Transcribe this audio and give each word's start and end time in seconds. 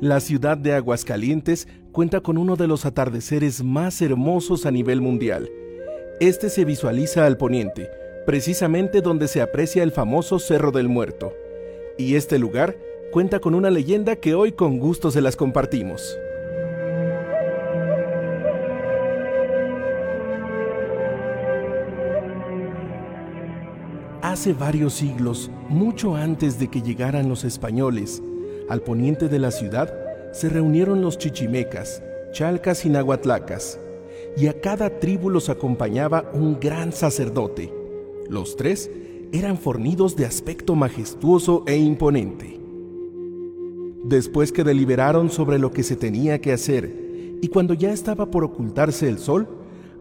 La 0.00 0.20
ciudad 0.20 0.56
de 0.56 0.72
Aguascalientes 0.72 1.68
cuenta 1.92 2.22
con 2.22 2.38
uno 2.38 2.56
de 2.56 2.66
los 2.66 2.86
atardeceres 2.86 3.62
más 3.62 4.00
hermosos 4.00 4.64
a 4.64 4.70
nivel 4.70 5.02
mundial. 5.02 5.50
Este 6.20 6.48
se 6.48 6.64
visualiza 6.64 7.26
al 7.26 7.36
poniente, 7.36 7.90
precisamente 8.24 9.02
donde 9.02 9.28
se 9.28 9.42
aprecia 9.42 9.82
el 9.82 9.92
famoso 9.92 10.38
Cerro 10.38 10.72
del 10.72 10.88
Muerto. 10.88 11.34
Y 11.98 12.14
este 12.14 12.38
lugar 12.38 12.78
cuenta 13.12 13.40
con 13.40 13.54
una 13.54 13.68
leyenda 13.68 14.16
que 14.16 14.34
hoy 14.34 14.52
con 14.52 14.78
gusto 14.78 15.10
se 15.10 15.20
las 15.20 15.36
compartimos. 15.36 16.18
Hace 24.22 24.54
varios 24.54 24.94
siglos, 24.94 25.50
mucho 25.68 26.16
antes 26.16 26.58
de 26.58 26.68
que 26.68 26.80
llegaran 26.80 27.28
los 27.28 27.44
españoles, 27.44 28.22
al 28.70 28.82
poniente 28.82 29.28
de 29.28 29.40
la 29.40 29.50
ciudad 29.50 29.92
se 30.32 30.48
reunieron 30.48 31.02
los 31.02 31.18
chichimecas, 31.18 32.04
chalcas 32.30 32.86
y 32.86 32.88
nahuatlacas, 32.88 33.80
y 34.36 34.46
a 34.46 34.60
cada 34.60 35.00
tribu 35.00 35.28
los 35.28 35.48
acompañaba 35.48 36.30
un 36.32 36.60
gran 36.60 36.92
sacerdote. 36.92 37.72
Los 38.28 38.54
tres 38.54 38.88
eran 39.32 39.58
fornidos 39.58 40.14
de 40.14 40.24
aspecto 40.24 40.76
majestuoso 40.76 41.64
e 41.66 41.78
imponente. 41.78 42.60
Después 44.04 44.52
que 44.52 44.62
deliberaron 44.62 45.30
sobre 45.30 45.58
lo 45.58 45.72
que 45.72 45.82
se 45.82 45.96
tenía 45.96 46.40
que 46.40 46.52
hacer, 46.52 47.38
y 47.42 47.48
cuando 47.48 47.74
ya 47.74 47.92
estaba 47.92 48.30
por 48.30 48.44
ocultarse 48.44 49.08
el 49.08 49.18
sol, 49.18 49.48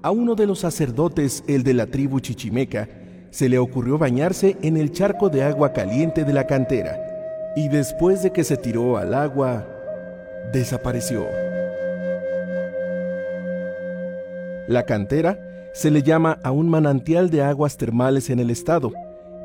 a 0.00 0.10
uno 0.10 0.34
de 0.34 0.46
los 0.46 0.60
sacerdotes, 0.60 1.44
el 1.48 1.64
de 1.64 1.74
la 1.74 1.86
tribu 1.88 2.20
chichimeca, 2.20 2.88
se 3.30 3.50
le 3.50 3.58
ocurrió 3.58 3.98
bañarse 3.98 4.56
en 4.62 4.78
el 4.78 4.90
charco 4.90 5.28
de 5.28 5.42
agua 5.42 5.74
caliente 5.74 6.24
de 6.24 6.32
la 6.32 6.46
cantera 6.46 7.03
y 7.56 7.68
después 7.68 8.22
de 8.22 8.32
que 8.32 8.44
se 8.44 8.56
tiró 8.56 8.96
al 8.96 9.14
agua, 9.14 9.64
desapareció. 10.52 11.26
La 14.66 14.84
cantera 14.84 15.70
se 15.72 15.90
le 15.90 16.02
llama 16.02 16.38
a 16.42 16.50
un 16.50 16.68
manantial 16.68 17.30
de 17.30 17.42
aguas 17.42 17.76
termales 17.76 18.30
en 18.30 18.40
el 18.40 18.50
estado, 18.50 18.92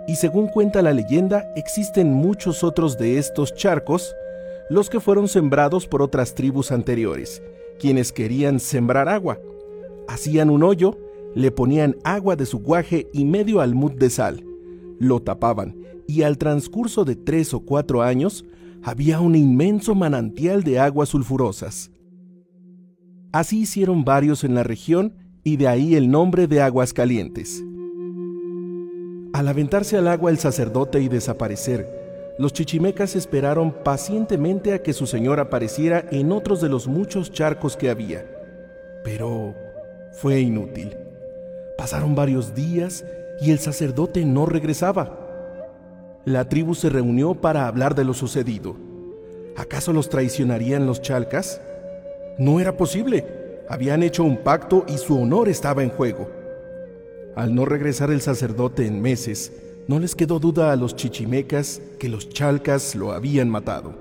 y 0.08 0.16
según 0.16 0.48
cuenta 0.48 0.82
la 0.82 0.94
leyenda, 0.94 1.52
existen 1.56 2.12
muchos 2.14 2.64
otros 2.64 2.98
de 2.98 3.20
estos 3.20 3.54
charcos, 3.54 4.16
los 4.70 4.90
que 4.90 5.00
fueron 5.00 5.28
sembrados 5.28 5.88
por 5.88 6.02
otras 6.02 6.34
tribus 6.34 6.72
anteriores, 6.72 7.44
quienes 7.80 8.12
querían 8.12 8.60
sembrar 8.60 9.08
agua. 9.08 9.40
Hacían 10.08 10.50
un 10.50 10.64
hoyo, 10.64 10.98
le 11.36 11.52
ponían 11.52 11.96
agua 12.04 12.36
de 12.36 12.48
su 12.48 12.60
guaje 12.60 13.08
y 13.14 13.26
medio 13.26 13.62
almud 13.62 13.92
de 13.92 14.10
sal, 14.10 14.44
lo 15.00 15.22
tapaban 15.22 15.79
y 16.10 16.24
al 16.24 16.40
transcurso 16.40 17.06
de 17.06 17.16
tres 17.16 17.54
o 17.54 17.60
cuatro 17.60 18.02
años 18.02 18.44
había 18.82 19.20
un 19.20 19.36
inmenso 19.36 19.94
manantial 19.94 20.64
de 20.64 20.80
aguas 20.80 21.10
sulfurosas. 21.10 21.92
Así 23.32 23.60
hicieron 23.60 24.04
varios 24.06 24.44
en 24.44 24.56
la 24.56 24.64
región 24.64 25.14
y 25.44 25.58
de 25.58 25.68
ahí 25.68 25.94
el 25.94 26.10
nombre 26.10 26.48
de 26.48 26.62
aguas 26.62 26.94
calientes. 26.94 27.64
Al 29.34 29.48
aventarse 29.48 29.98
al 29.98 30.08
agua 30.08 30.32
el 30.32 30.40
sacerdote 30.40 31.00
y 31.00 31.10
desaparecer, 31.10 31.86
los 32.40 32.54
chichimecas 32.54 33.16
esperaron 33.16 33.72
pacientemente 33.84 34.74
a 34.74 34.82
que 34.82 34.94
su 34.94 35.06
señor 35.06 35.40
apareciera 35.40 36.04
en 36.10 36.32
otros 36.32 36.60
de 36.60 36.70
los 36.70 36.88
muchos 36.88 37.32
charcos 37.32 37.78
que 37.78 37.92
había. 37.92 38.26
Pero 39.04 39.54
fue 40.14 40.40
inútil. 40.40 40.98
Pasaron 41.78 42.16
varios 42.16 42.56
días 42.56 43.06
y 43.42 43.52
el 43.52 43.60
sacerdote 43.60 44.26
no 44.26 44.48
regresaba 44.48 45.19
la 46.26 46.50
tribu 46.50 46.76
se 46.76 46.90
reunió 46.90 47.34
para 47.34 47.68
hablar 47.68 47.96
de 47.96 48.04
lo 48.04 48.14
sucedido. 48.14 48.76
¿Acaso 49.56 49.94
los 49.94 50.10
traicionarían 50.10 50.86
los 50.86 51.02
chalcas? 51.02 51.62
No 52.38 52.60
era 52.60 52.78
posible. 52.78 53.26
Habían 53.70 54.04
hecho 54.04 54.24
un 54.24 54.38
pacto 54.38 54.86
y 54.88 54.98
su 54.98 55.20
honor 55.20 55.48
estaba 55.48 55.84
en 55.84 55.90
juego. 55.90 56.30
Al 57.36 57.56
no 57.56 57.66
regresar 57.66 58.12
el 58.12 58.22
sacerdote 58.22 58.86
en 58.86 59.02
meses, 59.02 59.54
no 59.88 60.00
les 60.00 60.16
quedó 60.16 60.40
duda 60.40 60.72
a 60.72 60.76
los 60.76 60.96
chichimecas 60.96 61.82
que 62.00 62.10
los 62.10 62.30
chalcas 62.30 62.96
lo 62.96 63.12
habían 63.12 63.50
matado. 63.50 63.94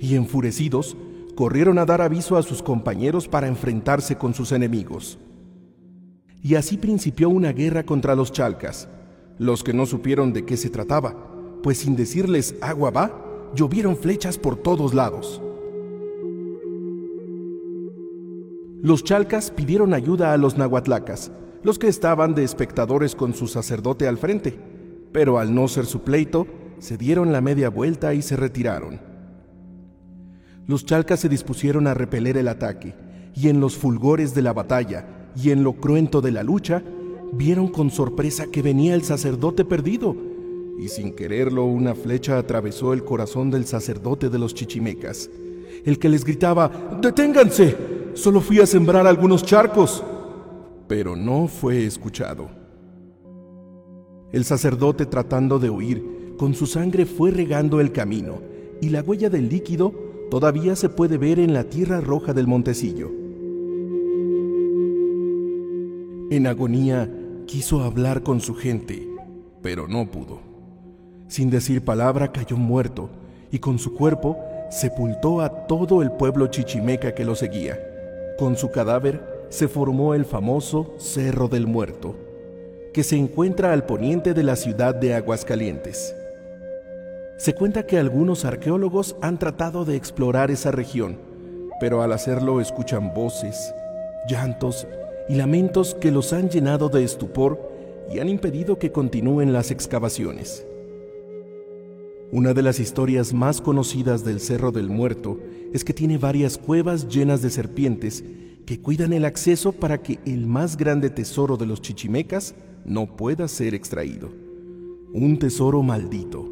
Y 0.00 0.14
enfurecidos, 0.14 0.96
corrieron 1.34 1.78
a 1.78 1.84
dar 1.84 2.00
aviso 2.00 2.36
a 2.36 2.42
sus 2.42 2.62
compañeros 2.62 3.26
para 3.28 3.48
enfrentarse 3.48 4.16
con 4.16 4.34
sus 4.34 4.52
enemigos. 4.52 5.18
Y 6.42 6.54
así 6.54 6.76
principió 6.76 7.28
una 7.28 7.52
guerra 7.52 7.82
contra 7.82 8.14
los 8.14 8.32
chalcas, 8.32 8.88
los 9.38 9.62
que 9.64 9.72
no 9.72 9.84
supieron 9.84 10.32
de 10.32 10.44
qué 10.44 10.56
se 10.56 10.70
trataba 10.70 11.30
pues 11.62 11.78
sin 11.78 11.96
decirles 11.96 12.54
agua 12.60 12.90
va, 12.90 13.52
llovieron 13.54 13.96
flechas 13.96 14.38
por 14.38 14.56
todos 14.56 14.94
lados. 14.94 15.42
Los 18.82 19.04
chalcas 19.04 19.50
pidieron 19.50 19.92
ayuda 19.92 20.32
a 20.32 20.38
los 20.38 20.56
nahuatlacas, 20.56 21.32
los 21.62 21.78
que 21.78 21.88
estaban 21.88 22.34
de 22.34 22.44
espectadores 22.44 23.14
con 23.14 23.34
su 23.34 23.46
sacerdote 23.46 24.08
al 24.08 24.16
frente, 24.16 24.58
pero 25.12 25.38
al 25.38 25.54
no 25.54 25.68
ser 25.68 25.84
su 25.84 26.00
pleito, 26.00 26.46
se 26.78 26.96
dieron 26.96 27.32
la 27.32 27.42
media 27.42 27.68
vuelta 27.68 28.14
y 28.14 28.22
se 28.22 28.36
retiraron. 28.36 29.00
Los 30.66 30.86
chalcas 30.86 31.20
se 31.20 31.28
dispusieron 31.28 31.86
a 31.86 31.94
repeler 31.94 32.38
el 32.38 32.48
ataque, 32.48 32.94
y 33.34 33.48
en 33.48 33.60
los 33.60 33.76
fulgores 33.76 34.34
de 34.34 34.42
la 34.42 34.52
batalla 34.52 35.06
y 35.36 35.50
en 35.50 35.62
lo 35.62 35.74
cruento 35.74 36.20
de 36.20 36.32
la 36.32 36.42
lucha, 36.42 36.82
vieron 37.32 37.68
con 37.68 37.90
sorpresa 37.90 38.46
que 38.46 38.62
venía 38.62 38.94
el 38.94 39.02
sacerdote 39.02 39.64
perdido, 39.64 40.16
y 40.80 40.88
sin 40.88 41.12
quererlo 41.12 41.66
una 41.66 41.94
flecha 41.94 42.38
atravesó 42.38 42.94
el 42.94 43.04
corazón 43.04 43.50
del 43.50 43.66
sacerdote 43.66 44.30
de 44.30 44.38
los 44.38 44.54
chichimecas, 44.54 45.28
el 45.84 45.98
que 45.98 46.08
les 46.08 46.24
gritaba, 46.24 46.98
¡Deténganse! 47.02 47.76
Solo 48.14 48.40
fui 48.40 48.60
a 48.60 48.66
sembrar 48.66 49.06
algunos 49.06 49.44
charcos. 49.44 50.02
Pero 50.88 51.16
no 51.16 51.48
fue 51.48 51.84
escuchado. 51.84 52.48
El 54.32 54.44
sacerdote 54.44 55.06
tratando 55.06 55.58
de 55.58 55.70
huir, 55.70 56.34
con 56.38 56.54
su 56.54 56.66
sangre 56.66 57.04
fue 57.04 57.30
regando 57.30 57.80
el 57.80 57.92
camino, 57.92 58.40
y 58.80 58.88
la 58.88 59.02
huella 59.02 59.28
del 59.28 59.48
líquido 59.48 59.92
todavía 60.30 60.76
se 60.76 60.88
puede 60.88 61.18
ver 61.18 61.38
en 61.38 61.52
la 61.52 61.64
tierra 61.64 62.00
roja 62.00 62.32
del 62.32 62.46
montecillo. 62.46 63.10
En 66.30 66.46
agonía 66.46 67.12
quiso 67.46 67.82
hablar 67.82 68.22
con 68.22 68.40
su 68.40 68.54
gente, 68.54 69.08
pero 69.62 69.86
no 69.86 70.10
pudo. 70.10 70.49
Sin 71.30 71.48
decir 71.48 71.84
palabra 71.84 72.32
cayó 72.32 72.56
muerto 72.56 73.08
y 73.52 73.60
con 73.60 73.78
su 73.78 73.94
cuerpo 73.94 74.36
sepultó 74.68 75.40
a 75.40 75.68
todo 75.68 76.02
el 76.02 76.10
pueblo 76.10 76.48
chichimeca 76.48 77.14
que 77.14 77.24
lo 77.24 77.36
seguía. 77.36 77.78
Con 78.36 78.56
su 78.56 78.72
cadáver 78.72 79.46
se 79.48 79.68
formó 79.68 80.14
el 80.14 80.24
famoso 80.24 80.92
Cerro 80.98 81.46
del 81.46 81.68
Muerto, 81.68 82.16
que 82.92 83.04
se 83.04 83.16
encuentra 83.16 83.72
al 83.72 83.86
poniente 83.86 84.34
de 84.34 84.42
la 84.42 84.56
ciudad 84.56 84.92
de 84.92 85.14
Aguascalientes. 85.14 86.16
Se 87.38 87.54
cuenta 87.54 87.86
que 87.86 87.96
algunos 87.96 88.44
arqueólogos 88.44 89.14
han 89.22 89.38
tratado 89.38 89.84
de 89.84 89.94
explorar 89.94 90.50
esa 90.50 90.72
región, 90.72 91.16
pero 91.78 92.02
al 92.02 92.12
hacerlo 92.12 92.60
escuchan 92.60 93.14
voces, 93.14 93.72
llantos 94.28 94.88
y 95.28 95.36
lamentos 95.36 95.94
que 95.94 96.10
los 96.10 96.32
han 96.32 96.50
llenado 96.50 96.88
de 96.88 97.04
estupor 97.04 97.70
y 98.12 98.18
han 98.18 98.28
impedido 98.28 98.80
que 98.80 98.90
continúen 98.90 99.52
las 99.52 99.70
excavaciones. 99.70 100.66
Una 102.32 102.54
de 102.54 102.62
las 102.62 102.78
historias 102.78 103.34
más 103.34 103.60
conocidas 103.60 104.24
del 104.24 104.38
Cerro 104.38 104.70
del 104.70 104.88
Muerto 104.88 105.40
es 105.72 105.82
que 105.82 105.92
tiene 105.92 106.16
varias 106.16 106.58
cuevas 106.58 107.08
llenas 107.08 107.42
de 107.42 107.50
serpientes 107.50 108.22
que 108.66 108.80
cuidan 108.80 109.12
el 109.12 109.24
acceso 109.24 109.72
para 109.72 110.00
que 110.00 110.20
el 110.24 110.46
más 110.46 110.76
grande 110.76 111.10
tesoro 111.10 111.56
de 111.56 111.66
los 111.66 111.82
chichimecas 111.82 112.54
no 112.84 113.16
pueda 113.16 113.48
ser 113.48 113.74
extraído. 113.74 114.30
Un 115.12 115.40
tesoro 115.40 115.82
maldito, 115.82 116.48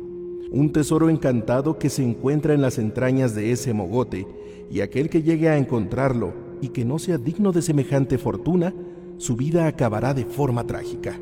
un 0.50 0.72
tesoro 0.72 1.10
encantado 1.10 1.78
que 1.78 1.90
se 1.90 2.02
encuentra 2.02 2.54
en 2.54 2.60
las 2.60 2.78
entrañas 2.78 3.36
de 3.36 3.52
ese 3.52 3.72
mogote 3.72 4.26
y 4.72 4.80
aquel 4.80 5.08
que 5.08 5.22
llegue 5.22 5.48
a 5.48 5.58
encontrarlo 5.58 6.34
y 6.60 6.70
que 6.70 6.84
no 6.84 6.98
sea 6.98 7.18
digno 7.18 7.52
de 7.52 7.62
semejante 7.62 8.18
fortuna, 8.18 8.74
su 9.18 9.36
vida 9.36 9.68
acabará 9.68 10.12
de 10.12 10.24
forma 10.24 10.66
trágica. 10.66 11.20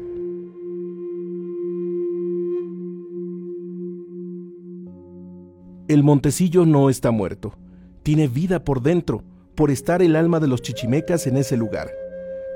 El 5.89 6.03
montecillo 6.03 6.67
no 6.67 6.91
está 6.91 7.13
muerto, 7.13 7.55
tiene 8.03 8.27
vida 8.27 8.65
por 8.65 8.83
dentro, 8.83 9.23
por 9.55 9.71
estar 9.71 10.03
el 10.03 10.17
alma 10.17 10.41
de 10.41 10.49
los 10.49 10.61
chichimecas 10.61 11.29
en 11.29 11.37
ese 11.37 11.57
lugar, 11.57 11.93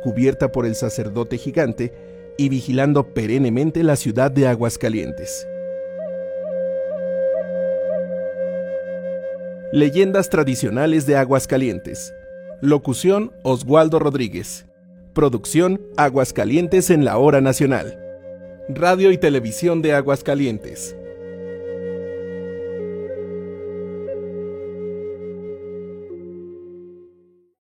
cubierta 0.02 0.50
por 0.50 0.66
el 0.66 0.74
sacerdote 0.74 1.38
gigante 1.38 1.94
y 2.38 2.48
vigilando 2.48 3.14
perennemente 3.14 3.84
la 3.84 3.94
ciudad 3.94 4.32
de 4.32 4.48
Aguascalientes. 4.48 5.46
Leyendas 9.72 10.28
tradicionales 10.28 11.06
de 11.06 11.16
Aguascalientes. 11.16 12.12
Locución 12.60 13.30
Oswaldo 13.44 14.00
Rodríguez. 14.00 14.66
Producción 15.12 15.80
Aguascalientes 15.96 16.90
en 16.90 17.04
la 17.04 17.16
Hora 17.16 17.40
Nacional. 17.40 17.96
Radio 18.68 19.12
y 19.12 19.18
Televisión 19.18 19.82
de 19.82 19.94
Aguascalientes. 19.94 20.96